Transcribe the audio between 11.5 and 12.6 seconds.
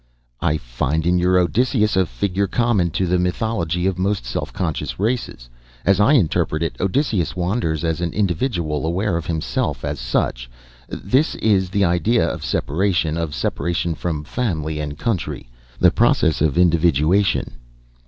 the idea of